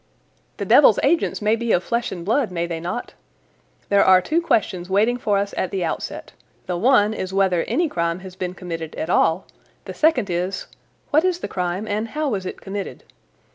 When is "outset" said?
5.85-6.31